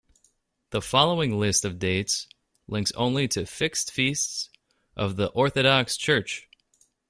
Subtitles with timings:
[0.71, 2.27] The following list of dates
[2.67, 4.49] links only to fixed feasts
[4.97, 6.49] of the Orthodox Church.